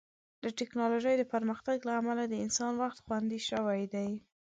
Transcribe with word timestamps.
د 0.43 0.45
ټیکنالوژۍ 0.59 1.15
د 1.17 1.23
پرمختګ 1.33 1.77
له 1.87 1.93
امله 1.99 2.23
د 2.27 2.33
انسان 2.45 2.73
وخت 2.83 2.99
خوندي 3.05 3.39
شوی 3.49 3.81
دی. 3.93 4.11